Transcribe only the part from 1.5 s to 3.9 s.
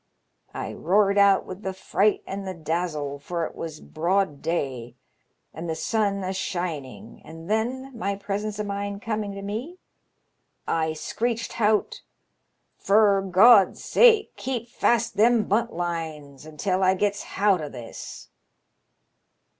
th' fright an' th' dazzle, for it was